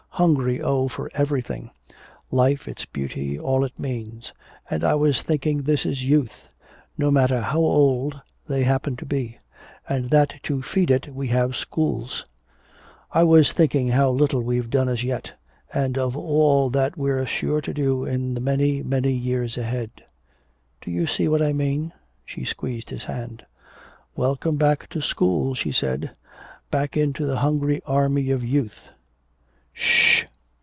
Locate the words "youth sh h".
28.43-30.27